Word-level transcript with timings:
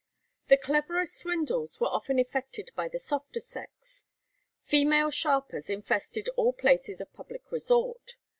The 0.47 0.57
cleverest 0.57 1.15
swindles 1.15 1.79
were 1.79 1.85
often 1.85 2.17
effected 2.17 2.71
by 2.75 2.87
the 2.87 2.97
softer 2.97 3.39
sex. 3.39 4.07
Female 4.63 5.11
sharpers 5.11 5.69
infested 5.69 6.27
all 6.35 6.53
places 6.53 7.01
of 7.01 7.13
public 7.13 7.51
resort. 7.51 8.15